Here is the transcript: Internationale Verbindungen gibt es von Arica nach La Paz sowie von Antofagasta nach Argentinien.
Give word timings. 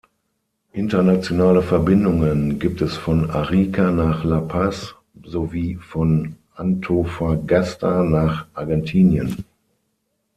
Internationale 0.73 1.61
Verbindungen 1.61 2.57
gibt 2.57 2.81
es 2.81 2.97
von 2.97 3.29
Arica 3.29 3.91
nach 3.91 4.23
La 4.23 4.39
Paz 4.39 4.95
sowie 5.23 5.75
von 5.75 6.37
Antofagasta 6.55 8.01
nach 8.03 8.47
Argentinien. 8.55 9.45